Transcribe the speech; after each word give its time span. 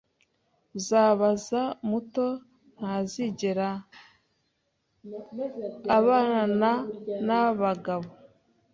Uzababaza 0.77 1.61
muto 1.89 2.25
Ntazigera 2.77 3.69
abana 5.97 6.39
nabagabo 7.27 8.09